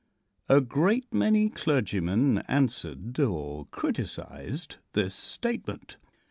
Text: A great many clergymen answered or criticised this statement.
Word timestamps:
A 0.49 0.61
great 0.61 1.13
many 1.13 1.47
clergymen 1.51 2.39
answered 2.47 3.19
or 3.19 3.67
criticised 3.67 4.77
this 4.93 5.13
statement. 5.13 5.97